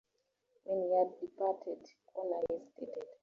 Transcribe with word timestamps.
When 0.65 0.79
he 0.79 0.97
had 0.97 1.19
departed 1.19 1.87
Connor 2.15 2.41
hesitated. 2.49 3.07